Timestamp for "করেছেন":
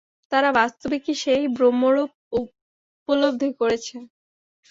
3.59-4.01